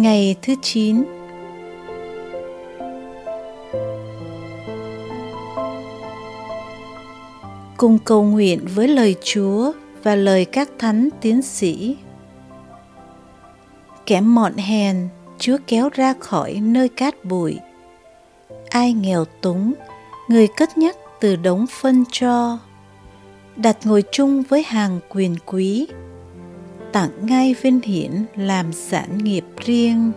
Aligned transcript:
Ngày 0.00 0.36
thứ 0.42 0.54
9 0.62 1.04
Cùng 7.76 7.98
cầu 8.04 8.22
nguyện 8.22 8.60
với 8.74 8.88
lời 8.88 9.16
Chúa 9.22 9.72
và 10.02 10.14
lời 10.14 10.44
các 10.44 10.70
thánh 10.78 11.08
tiến 11.20 11.42
sĩ. 11.42 11.96
Kẻ 14.06 14.20
mọn 14.20 14.52
hèn 14.56 15.08
Chúa 15.38 15.56
kéo 15.66 15.88
ra 15.94 16.14
khỏi 16.20 16.54
nơi 16.54 16.88
cát 16.88 17.24
bụi. 17.24 17.58
Ai 18.70 18.92
nghèo 18.92 19.24
túng, 19.24 19.74
người 20.28 20.48
cất 20.56 20.78
nhắc 20.78 20.96
từ 21.20 21.36
đống 21.36 21.66
phân 21.80 22.04
cho, 22.12 22.58
đặt 23.56 23.76
ngồi 23.84 24.02
chung 24.12 24.42
với 24.42 24.62
hàng 24.62 25.00
quyền 25.08 25.36
quý, 25.46 25.86
tặng 26.92 27.10
ngay 27.20 27.54
vinh 27.62 27.80
hiển 27.80 28.24
làm 28.36 28.72
sản 28.72 29.18
nghiệp 29.18 29.44
riêng. 29.64 30.12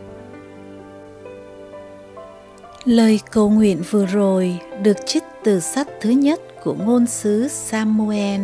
Lời 2.85 3.19
cầu 3.31 3.49
nguyện 3.49 3.83
vừa 3.89 4.05
rồi 4.05 4.59
được 4.83 4.97
trích 5.05 5.23
từ 5.43 5.59
sách 5.59 5.87
thứ 6.01 6.09
nhất 6.09 6.41
của 6.63 6.73
ngôn 6.73 7.07
sứ 7.07 7.47
Samuel. 7.47 8.41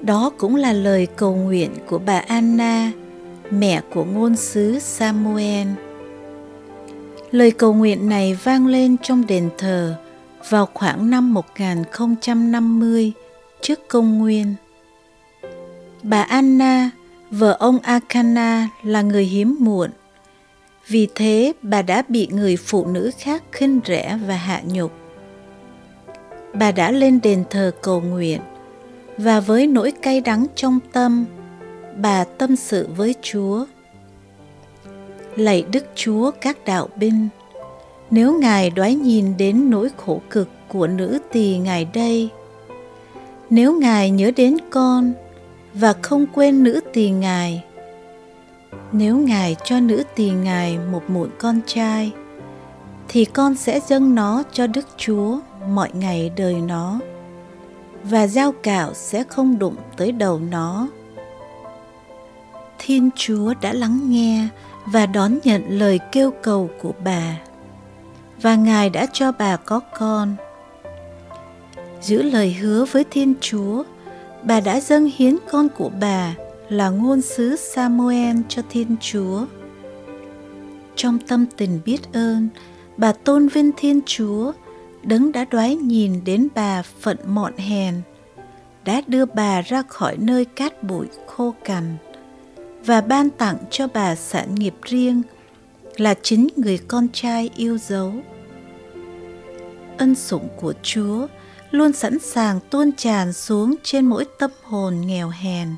Đó 0.00 0.30
cũng 0.38 0.56
là 0.56 0.72
lời 0.72 1.06
cầu 1.16 1.34
nguyện 1.34 1.70
của 1.86 1.98
bà 1.98 2.18
Anna, 2.18 2.92
mẹ 3.50 3.80
của 3.94 4.04
ngôn 4.04 4.36
sứ 4.36 4.78
Samuel. 4.78 5.68
Lời 7.30 7.50
cầu 7.50 7.74
nguyện 7.74 8.08
này 8.08 8.38
vang 8.44 8.66
lên 8.66 8.96
trong 9.02 9.26
đền 9.26 9.50
thờ 9.58 9.94
vào 10.50 10.68
khoảng 10.74 11.10
năm 11.10 11.34
1050 11.34 13.12
trước 13.60 13.88
công 13.88 14.18
nguyên. 14.18 14.54
Bà 16.02 16.22
Anna, 16.22 16.90
vợ 17.30 17.56
ông 17.60 17.78
Akana 17.78 18.68
là 18.82 19.02
người 19.02 19.24
hiếm 19.24 19.56
muộn. 19.60 19.90
Vì 20.88 21.08
thế 21.14 21.52
bà 21.62 21.82
đã 21.82 22.02
bị 22.08 22.28
người 22.30 22.56
phụ 22.56 22.86
nữ 22.86 23.10
khác 23.18 23.42
khinh 23.52 23.80
rẻ 23.86 24.18
và 24.26 24.34
hạ 24.34 24.62
nhục. 24.66 24.92
Bà 26.54 26.72
đã 26.72 26.90
lên 26.90 27.20
đền 27.22 27.44
thờ 27.50 27.70
cầu 27.82 28.00
nguyện 28.00 28.40
và 29.18 29.40
với 29.40 29.66
nỗi 29.66 29.92
cay 29.92 30.20
đắng 30.20 30.46
trong 30.54 30.78
tâm, 30.92 31.24
bà 31.96 32.24
tâm 32.24 32.56
sự 32.56 32.88
với 32.96 33.14
Chúa. 33.22 33.64
Lạy 35.36 35.64
Đức 35.72 35.84
Chúa 35.94 36.30
các 36.30 36.64
đạo 36.64 36.88
binh, 36.96 37.28
nếu 38.10 38.38
Ngài 38.38 38.70
đoái 38.70 38.94
nhìn 38.94 39.36
đến 39.36 39.70
nỗi 39.70 39.88
khổ 39.96 40.20
cực 40.30 40.48
của 40.68 40.86
nữ 40.86 41.18
tỳ 41.32 41.58
Ngài 41.58 41.84
đây, 41.84 42.28
nếu 43.50 43.80
Ngài 43.80 44.10
nhớ 44.10 44.30
đến 44.36 44.56
con 44.70 45.12
và 45.74 45.92
không 46.02 46.26
quên 46.34 46.62
nữ 46.62 46.80
tỳ 46.92 47.10
Ngài, 47.10 47.64
nếu 48.92 49.16
Ngài 49.16 49.56
cho 49.64 49.80
nữ 49.80 50.04
tỳ 50.14 50.30
Ngài 50.30 50.78
một 50.92 51.02
muộn 51.10 51.30
con 51.38 51.60
trai, 51.66 52.12
thì 53.08 53.24
con 53.24 53.54
sẽ 53.54 53.80
dâng 53.88 54.14
nó 54.14 54.42
cho 54.52 54.66
Đức 54.66 54.86
Chúa 54.96 55.38
mọi 55.68 55.90
ngày 55.94 56.32
đời 56.36 56.54
nó, 56.54 57.00
và 58.04 58.26
dao 58.26 58.52
cạo 58.52 58.94
sẽ 58.94 59.24
không 59.24 59.58
đụng 59.58 59.76
tới 59.96 60.12
đầu 60.12 60.40
nó 60.50 60.88
Thiên 62.84 63.10
Chúa 63.16 63.54
đã 63.60 63.72
lắng 63.72 64.00
nghe 64.04 64.48
và 64.86 65.06
đón 65.06 65.38
nhận 65.44 65.62
lời 65.68 66.00
kêu 66.12 66.30
cầu 66.42 66.70
của 66.82 66.92
bà 67.04 67.38
và 68.42 68.54
Ngài 68.54 68.90
đã 68.90 69.06
cho 69.12 69.32
bà 69.32 69.56
có 69.56 69.80
con. 69.98 70.34
Giữ 72.00 72.22
lời 72.22 72.52
hứa 72.52 72.84
với 72.84 73.04
Thiên 73.10 73.34
Chúa, 73.40 73.84
bà 74.44 74.60
đã 74.60 74.80
dâng 74.80 75.10
hiến 75.16 75.36
con 75.50 75.68
của 75.68 75.90
bà 76.00 76.34
là 76.68 76.88
ngôn 76.88 77.20
sứ 77.20 77.56
Samuel 77.56 78.36
cho 78.48 78.62
Thiên 78.70 78.96
Chúa. 79.00 79.46
Trong 80.96 81.18
tâm 81.18 81.46
tình 81.56 81.80
biết 81.84 82.12
ơn, 82.12 82.48
bà 82.96 83.12
tôn 83.12 83.48
vinh 83.48 83.70
Thiên 83.76 84.00
Chúa, 84.06 84.52
đấng 85.02 85.32
đã 85.32 85.44
đoái 85.44 85.76
nhìn 85.76 86.24
đến 86.24 86.48
bà 86.54 86.82
phận 86.82 87.16
mọn 87.26 87.56
hèn, 87.56 87.94
đã 88.84 89.02
đưa 89.06 89.24
bà 89.24 89.60
ra 89.60 89.82
khỏi 89.88 90.16
nơi 90.16 90.44
cát 90.44 90.82
bụi 90.82 91.06
khô 91.26 91.54
cằn 91.64 91.96
và 92.86 93.00
ban 93.00 93.30
tặng 93.30 93.56
cho 93.70 93.86
bà 93.94 94.14
sản 94.14 94.54
nghiệp 94.54 94.74
riêng 94.82 95.22
là 95.96 96.14
chính 96.22 96.48
người 96.56 96.78
con 96.78 97.08
trai 97.12 97.50
yêu 97.56 97.78
dấu. 97.78 98.12
Ân 99.98 100.14
sủng 100.14 100.48
của 100.60 100.72
Chúa 100.82 101.26
luôn 101.72 101.92
sẵn 101.92 102.18
sàng 102.18 102.60
tuôn 102.70 102.92
tràn 102.92 103.32
xuống 103.32 103.74
trên 103.82 104.06
mỗi 104.06 104.24
tâm 104.38 104.50
hồn 104.62 105.00
nghèo 105.06 105.28
hèn, 105.28 105.68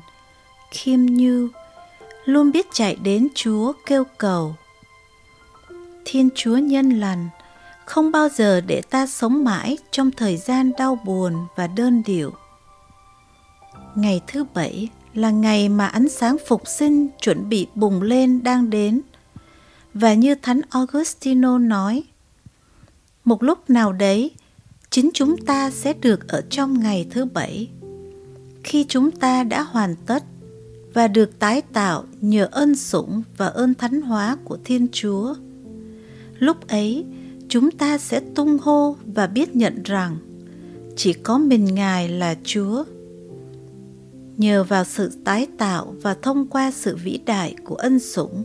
khiêm 0.71 1.05
như 1.05 1.49
luôn 2.25 2.51
biết 2.51 2.67
chạy 2.73 2.95
đến 2.95 3.27
Chúa 3.35 3.73
kêu 3.85 4.03
cầu. 4.17 4.55
Thiên 6.05 6.29
Chúa 6.35 6.57
nhân 6.57 6.89
lành, 6.89 7.29
không 7.85 8.11
bao 8.11 8.29
giờ 8.29 8.61
để 8.61 8.81
ta 8.81 9.07
sống 9.07 9.43
mãi 9.43 9.77
trong 9.91 10.11
thời 10.11 10.37
gian 10.37 10.71
đau 10.77 10.99
buồn 11.05 11.33
và 11.55 11.67
đơn 11.67 12.03
điệu. 12.05 12.33
Ngày 13.95 14.21
thứ 14.27 14.45
bảy 14.53 14.89
là 15.13 15.29
ngày 15.29 15.69
mà 15.69 15.87
ánh 15.87 16.09
sáng 16.09 16.37
phục 16.47 16.67
sinh 16.67 17.07
chuẩn 17.21 17.49
bị 17.49 17.67
bùng 17.75 18.01
lên 18.01 18.43
đang 18.43 18.69
đến. 18.69 19.01
Và 19.93 20.13
như 20.13 20.35
Thánh 20.35 20.61
Augustino 20.69 21.57
nói, 21.57 22.03
một 23.25 23.43
lúc 23.43 23.69
nào 23.69 23.93
đấy, 23.93 24.31
chính 24.95 25.09
chúng 25.13 25.37
ta 25.37 25.71
sẽ 25.71 25.93
được 26.01 26.27
ở 26.27 26.41
trong 26.49 26.79
ngày 26.79 27.07
thứ 27.09 27.25
bảy. 27.25 27.69
Khi 28.63 28.85
chúng 28.87 29.11
ta 29.11 29.43
đã 29.43 29.61
hoàn 29.61 29.95
tất 30.05 30.23
và 30.93 31.07
được 31.07 31.39
tái 31.39 31.61
tạo 31.61 32.03
nhờ 32.21 32.47
ân 32.51 32.75
sủng 32.75 33.23
và 33.37 33.47
ơn 33.47 33.73
thánh 33.73 34.01
hóa 34.01 34.37
của 34.43 34.57
Thiên 34.63 34.87
Chúa. 34.91 35.35
Lúc 36.39 36.67
ấy, 36.67 37.05
chúng 37.49 37.71
ta 37.71 37.97
sẽ 37.97 38.21
tung 38.35 38.57
hô 38.61 38.95
và 39.05 39.27
biết 39.27 39.55
nhận 39.55 39.83
rằng 39.83 40.17
chỉ 40.95 41.13
có 41.13 41.37
mình 41.37 41.65
Ngài 41.65 42.09
là 42.09 42.35
Chúa 42.43 42.83
nhờ 44.37 44.63
vào 44.63 44.83
sự 44.83 45.11
tái 45.23 45.47
tạo 45.57 45.95
và 46.01 46.13
thông 46.13 46.47
qua 46.47 46.71
sự 46.71 46.95
vĩ 46.95 47.19
đại 47.25 47.55
của 47.63 47.75
ân 47.75 47.99
sủng 47.99 48.43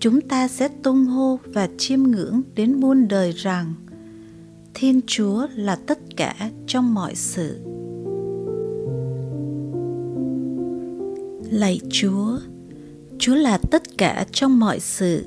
chúng 0.00 0.20
ta 0.20 0.48
sẽ 0.48 0.68
tung 0.68 1.04
hô 1.04 1.38
và 1.44 1.68
chiêm 1.78 2.02
ngưỡng 2.02 2.42
đến 2.54 2.80
muôn 2.80 3.08
đời 3.08 3.32
rằng 3.32 3.74
thiên 4.74 5.00
chúa 5.06 5.46
là 5.56 5.76
tất 5.86 5.98
cả 6.16 6.34
trong 6.66 6.94
mọi 6.94 7.14
sự. 7.14 7.58
Lạy 11.50 11.80
chúa 11.90 12.38
chúa 13.18 13.34
là 13.34 13.58
tất 13.70 13.98
cả 13.98 14.26
trong 14.32 14.58
mọi 14.58 14.80
sự 14.80 15.24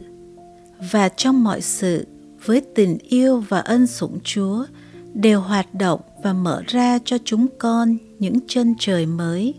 và 0.91 1.09
trong 1.09 1.44
mọi 1.44 1.61
sự 1.61 2.06
với 2.45 2.61
tình 2.75 2.97
yêu 2.97 3.44
và 3.50 3.59
ân 3.59 3.88
sủng 3.88 4.19
chúa 4.23 4.66
đều 5.13 5.41
hoạt 5.41 5.73
động 5.73 6.01
và 6.23 6.33
mở 6.33 6.62
ra 6.67 7.00
cho 7.06 7.17
chúng 7.25 7.47
con 7.59 7.97
những 8.19 8.38
chân 8.47 8.75
trời 8.79 9.06
mới. 9.06 9.53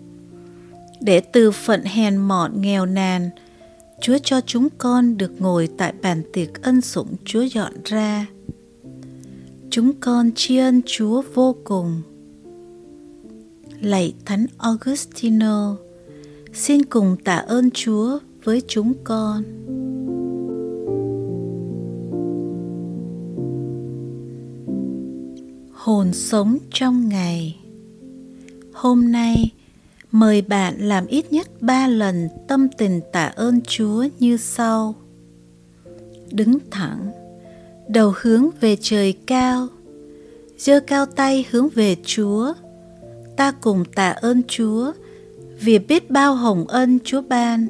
Để 1.01 1.21
từ 1.21 1.51
phận 1.51 1.85
hèn 1.85 2.17
mọn 2.17 2.61
nghèo 2.61 2.87
nàn, 2.87 3.31
chúa 4.01 4.19
cho 4.25 4.41
chúng 4.41 4.69
con 4.79 5.17
được 5.19 5.41
ngồi 5.41 5.69
tại 5.79 5.93
bàn 6.03 6.23
tiệc 6.33 6.63
ân 6.63 6.81
sủng 6.81 7.17
chúa 7.25 7.43
dọn 7.43 7.73
ra 7.85 8.27
chúng 9.77 9.93
con 10.01 10.31
tri 10.35 10.57
ân 10.57 10.81
chúa 10.87 11.23
vô 11.35 11.57
cùng. 11.65 12.03
Lạy 13.81 14.15
thánh 14.25 14.47
augustino 14.59 15.77
xin 16.53 16.85
cùng 16.85 17.17
tạ 17.25 17.37
ơn 17.37 17.71
chúa 17.71 18.19
với 18.45 18.63
chúng 18.69 18.93
con. 19.05 19.43
Hồn 25.73 26.13
sống 26.13 26.59
trong 26.71 27.09
ngày. 27.09 27.61
Hôm 28.73 29.13
nay 29.13 29.53
mời 30.13 30.43
bạn 30.43 30.75
làm 30.79 31.07
ít 31.07 31.33
nhất 31.33 31.63
ba 31.63 31.89
lần 31.89 32.29
tâm 32.49 32.69
tình 32.79 33.01
tạ 33.13 33.25
ơn 33.27 33.61
Chúa 33.61 34.05
như 34.19 34.37
sau. 34.37 34.95
Đứng 36.33 36.59
thẳng, 36.71 37.06
đầu 37.89 38.13
hướng 38.21 38.51
về 38.61 38.77
trời 38.81 39.15
cao, 39.27 39.69
giơ 40.59 40.81
cao 40.81 41.07
tay 41.07 41.47
hướng 41.51 41.69
về 41.69 41.97
Chúa. 42.05 42.53
Ta 43.37 43.53
cùng 43.53 43.85
tạ 43.95 44.11
ơn 44.11 44.43
Chúa 44.49 44.93
vì 45.61 45.79
biết 45.79 46.11
bao 46.11 46.35
hồng 46.35 46.65
ân 46.69 46.99
Chúa 47.05 47.21
ban, 47.21 47.67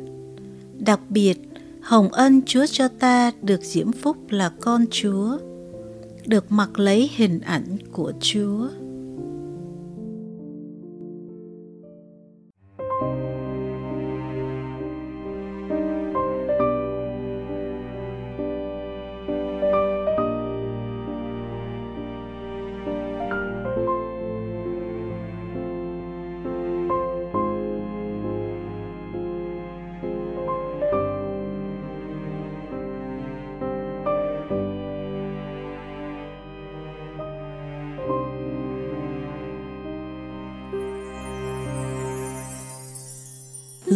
đặc 0.79 1.01
biệt 1.09 1.39
Hồng 1.81 2.09
ân 2.13 2.43
Chúa 2.47 2.67
cho 2.67 2.89
ta 2.89 3.33
được 3.43 3.61
diễm 3.63 3.93
phúc 3.93 4.17
là 4.31 4.53
con 4.61 4.85
Chúa, 4.91 5.39
được 6.27 6.53
mặc 6.53 6.79
lấy 6.79 7.11
hình 7.15 7.41
ảnh 7.41 7.79
của 7.93 8.13
Chúa. 8.21 8.69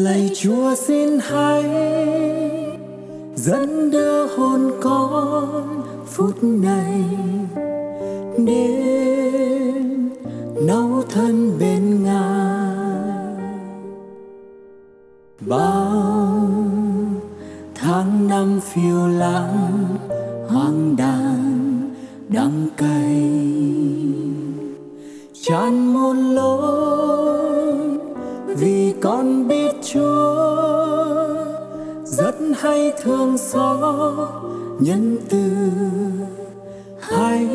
Lạy 0.05 0.31
chúa 0.35 0.75
xin 0.75 1.19
hãy 1.23 1.65
dẫn 3.37 3.91
đưa 3.91 4.27
hồn 4.27 4.71
con 4.83 5.83
phút 6.07 6.45
này 6.45 7.05
đến 8.39 10.09
nấu 10.67 11.03
thân 11.11 11.59
bên 11.59 12.05
ngài. 12.05 12.75
Bao 15.41 16.51
tháng 17.75 18.29
năm 18.29 18.61
phiêu 18.61 19.09
lãng, 19.09 19.85
hoang 20.49 20.97
đàn, 20.97 21.91
đắng 22.29 22.69
cay, 22.77 23.33
tràn 25.43 25.93
muôn 25.95 26.35
lối 26.35 27.00
con 29.01 29.49
biết 29.49 29.73
Chúa 29.93 30.35
rất 32.05 32.35
hay 32.57 32.93
thương 33.03 33.39
xót 33.39 34.29
nhân 34.81 35.19
từ. 35.29 35.51
Hay 37.01 37.49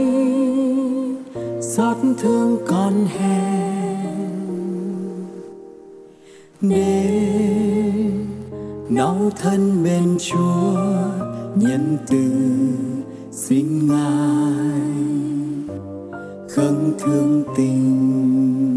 xót 1.61 1.97
thương 2.17 2.57
con 2.67 3.05
hèn. 3.05 4.35
Nên 6.61 8.25
nấu 8.89 9.29
thân 9.41 9.83
bên 9.83 10.17
Chúa 10.19 10.75
nhân 11.55 11.97
từ 12.09 12.31
xin 13.31 13.87
ngài 13.87 14.85
khâng 16.49 16.93
thương 16.99 17.43
tình 17.57 18.74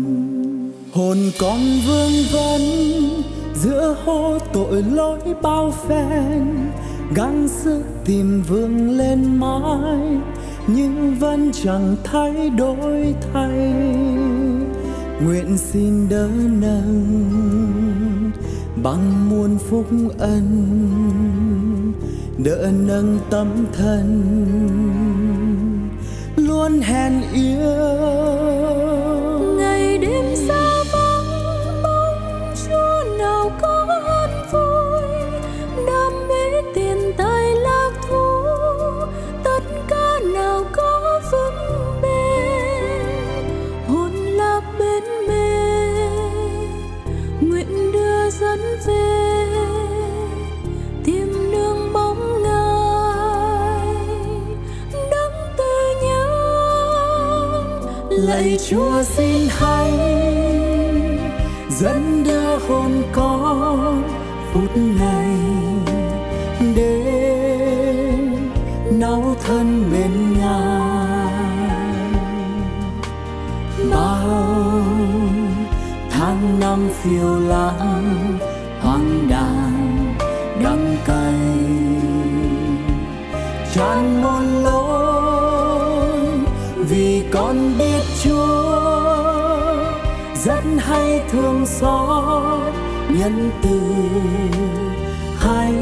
hồn 0.99 1.19
con 1.39 1.61
vương 1.87 2.13
vấn, 2.33 2.61
giữa 3.55 3.97
hố 4.05 4.39
tội 4.53 4.83
lỗi 4.83 5.19
bao 5.43 5.73
phen. 5.89 6.71
Gắng 7.15 7.49
sức 7.49 7.83
tìm 8.05 8.43
vương 8.49 8.91
lên 8.91 9.37
mãi, 9.41 10.19
nhưng 10.67 11.15
vẫn 11.21 11.51
chẳng 11.53 11.97
thay 12.05 12.51
đổi 12.51 13.15
thay. 13.33 13.75
Nguyện 15.25 15.59
xin 15.59 16.09
đỡ 16.09 16.29
nâng 16.61 18.31
bằng 18.83 19.29
muôn 19.31 19.59
phúc 19.59 19.87
ân, 20.19 20.45
đỡ 22.45 22.71
nâng 22.87 23.19
tâm 23.31 23.67
thân 23.73 24.25
luôn 26.37 26.81
hèn 26.81 27.13
yêu 27.33 28.28
lạy 58.29 58.59
chúa 58.69 59.03
xin 59.03 59.49
hãy 59.51 59.91
dẫn 61.71 62.25
đưa 62.25 62.59
hồn 62.59 63.03
con 63.13 64.03
phút 64.53 64.77
này 64.77 65.37
đến 66.77 68.51
nấu 68.91 69.37
thân 69.47 69.91
bên 69.93 70.41
ngài. 70.41 71.33
Bao 73.91 74.83
tháng 76.11 76.61
năm 76.61 76.89
phiêu 76.93 77.39
lãng, 77.41 78.39
hoang 78.81 79.29
đàn, 79.31 80.15
đắng 80.65 80.97
cay 81.07 81.35
chán 83.75 84.18
xót 91.69 92.73
nhân 93.19 93.51
từ. 93.63 93.81
Hay 95.39 95.75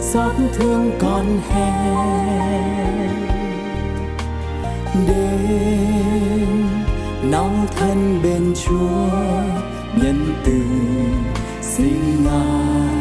xót 0.00 0.32
thương 0.54 0.90
con 0.98 1.40
hèn 1.50 3.08
đến 5.06 6.66
nóng 7.22 7.66
thân 7.76 8.20
bên 8.22 8.54
Chúa, 8.64 9.08
nhân 10.02 10.34
từ 10.44 10.60
xin 11.62 12.24
ngài 12.24 12.97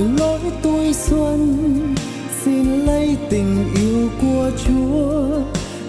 tội 0.00 0.08
lỗi 0.18 0.40
tôi 0.62 0.94
xuân, 0.94 1.68
xin 2.44 2.64
lấy 2.86 3.16
tình 3.30 3.74
yêu 3.74 4.08
của 4.20 4.50
Chúa 4.66 5.40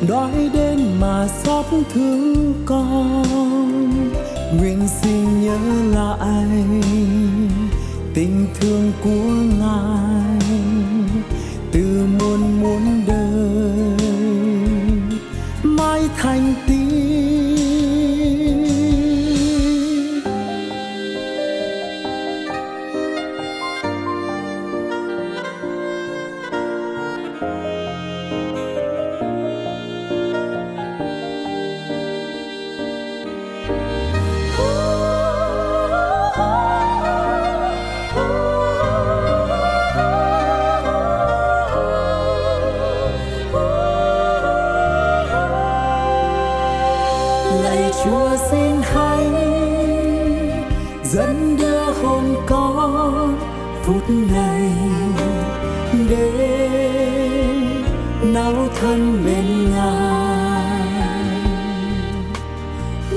đói 0.07 0.49
đến 0.53 0.79
mà 0.99 1.27
xót 1.43 1.65
thương 1.93 2.53
con. 2.65 3.91
Nguyện 4.57 4.87
xin 5.01 5.41
nhớ 5.41 5.57
lại 5.95 6.53
tình 8.13 8.47
thương 8.59 8.91
của 9.03 9.33
Ngài, 9.59 10.39
từ 11.71 12.05
muôn 12.19 12.19
muôn 12.19 12.50
lạy 47.55 47.91
Chúa 48.03 48.29
xin 48.51 48.81
hãy 48.81 49.25
dẫn 51.03 51.57
đưa 51.59 51.83
hồn 51.83 52.35
con 52.47 53.39
phút 53.83 54.09
này 54.09 54.71
đến 56.09 57.83
náo 58.33 58.53
thân 58.81 59.23
bên 59.25 59.71
ngài. 59.71 60.31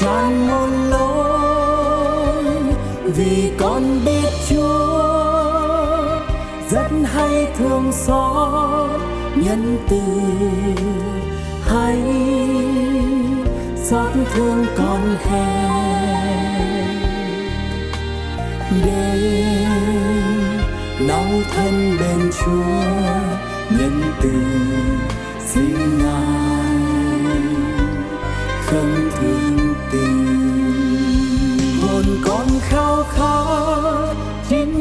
tràn 0.00 0.46
muôn 0.48 0.90
lối 0.90 1.33
vì 3.16 3.52
con 3.58 4.04
biết 4.04 4.30
Chúa 4.48 5.24
rất 6.70 6.90
hay 7.04 7.46
thương 7.58 7.92
xót 7.92 9.00
nhân 9.36 9.78
từ. 9.88 10.00
Hay 11.66 11.98
xót 13.84 14.12
thương 14.34 14.66
con 14.76 15.16
hèn 15.24 16.14
đêm 18.84 19.68
nấu 21.08 21.42
thân 21.56 21.96
bên 22.00 22.30
Chúa 22.44 22.74
nhân 23.78 24.02
từ. 24.22 24.63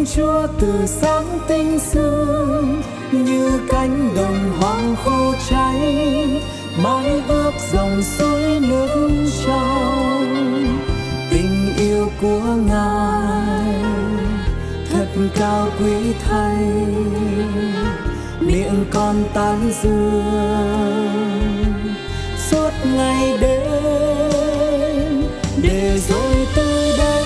Chúa 0.05 0.48
từ 0.60 0.74
sáng 0.88 1.39
tinh 1.48 1.79
sương, 1.79 2.81
như 3.12 3.60
cánh 3.69 4.10
đồng 4.15 4.51
hoang 4.60 4.95
khô 5.03 5.33
cháy 5.50 6.41
mãi 6.83 7.22
ướp 7.27 7.53
dòng 7.74 8.01
suối 8.03 8.60
nước 8.60 9.10
trong. 9.45 10.79
Tình 11.31 11.74
yêu 11.77 12.10
của 12.22 12.55
ngài 12.67 13.75
thật 14.91 15.07
cao 15.39 15.67
quý 15.79 16.13
thay, 16.29 16.65
miệng 18.39 18.86
con 18.91 19.15
tán 19.33 19.72
dương. 19.83 20.74
Suốt 22.50 22.72
ngày 22.95 23.38
đêm, 23.41 25.24
để 25.63 26.00
rồi 26.10 26.48
từ 26.55 26.98
đây 26.98 27.23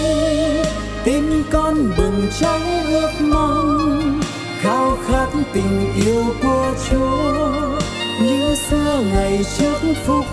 tim 1.07 1.43
con 1.51 1.75
bừng 1.97 2.27
cháy 2.39 2.61
ước 2.87 3.11
mong, 3.21 4.21
khao 4.61 4.97
khát 5.07 5.27
tình 5.53 5.93
yêu 6.05 6.25
của 6.41 6.73
Chúa 6.89 7.79
như 8.21 8.55
xưa 8.69 9.03
ngày 9.13 9.45
trước 9.57 9.77
phúc 10.05 10.25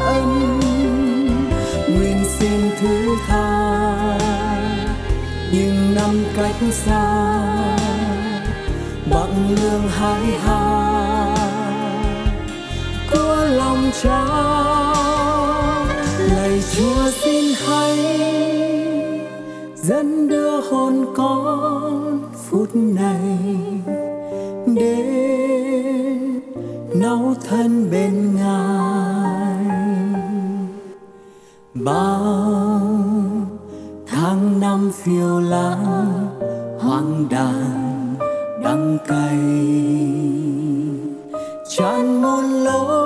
ân 0.00 0.60
nguyện 1.88 2.24
xin 2.38 2.70
thứ 2.80 3.16
tha, 3.26 4.18
nhưng 5.52 5.94
năm 5.94 6.24
cách 6.36 6.72
xa, 6.72 7.34
bằng 9.10 9.56
lương 9.62 9.88
hái 9.88 10.22
hà 10.44 11.36
của 13.12 13.46
lòng 13.50 13.90
cha 14.02 14.24
lạy 16.18 16.62
Chúa 16.76 17.10
xin 17.22 17.44
hãy 17.66 18.29
dẫn 19.90 20.28
đưa 20.28 20.60
hồn 20.60 21.06
con 21.16 22.20
phút 22.48 22.68
này 22.74 23.38
đến 24.66 26.40
nấu 26.94 27.34
thân 27.48 27.90
bên 27.90 28.36
ngài. 28.36 29.66
Bao 31.74 32.80
tháng 34.06 34.60
năm 34.60 34.90
phiêu 34.94 35.40
lãng 35.40 36.26
hoang 36.80 37.26
đàng 37.30 38.14
đắng 38.64 38.98
cay, 39.08 39.38
tràn 41.68 42.22
muôn 42.22 42.44
lối 42.44 42.99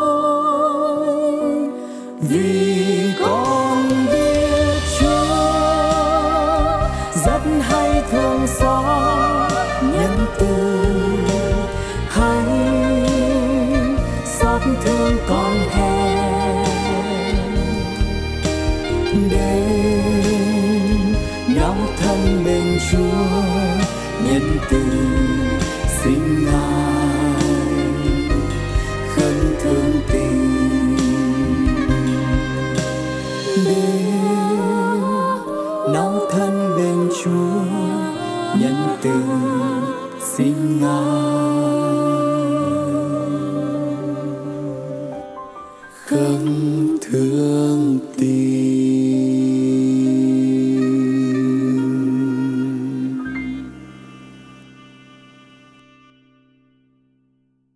xin 40.37 40.81
ngài 40.81 41.24